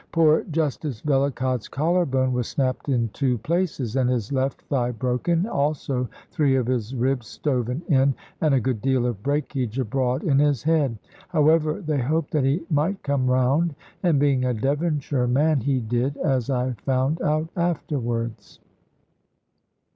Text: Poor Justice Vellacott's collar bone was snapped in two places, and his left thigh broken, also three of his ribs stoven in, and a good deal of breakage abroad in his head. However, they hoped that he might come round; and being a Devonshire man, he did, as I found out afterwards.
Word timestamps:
Poor 0.11 0.43
Justice 0.49 1.01
Vellacott's 1.01 1.67
collar 1.67 2.07
bone 2.07 2.33
was 2.33 2.47
snapped 2.47 2.89
in 2.89 3.09
two 3.09 3.37
places, 3.37 3.95
and 3.95 4.09
his 4.09 4.31
left 4.31 4.63
thigh 4.63 4.89
broken, 4.89 5.45
also 5.45 6.09
three 6.31 6.55
of 6.55 6.65
his 6.65 6.95
ribs 6.95 7.27
stoven 7.37 7.87
in, 7.87 8.15
and 8.41 8.55
a 8.55 8.59
good 8.59 8.81
deal 8.81 9.05
of 9.05 9.21
breakage 9.21 9.77
abroad 9.77 10.23
in 10.23 10.39
his 10.39 10.63
head. 10.63 10.97
However, 11.29 11.81
they 11.85 11.99
hoped 12.01 12.31
that 12.31 12.43
he 12.45 12.65
might 12.71 13.03
come 13.03 13.27
round; 13.29 13.75
and 14.01 14.17
being 14.19 14.43
a 14.43 14.55
Devonshire 14.55 15.27
man, 15.27 15.59
he 15.61 15.79
did, 15.79 16.17
as 16.17 16.49
I 16.49 16.71
found 16.83 17.21
out 17.21 17.49
afterwards. 17.55 18.59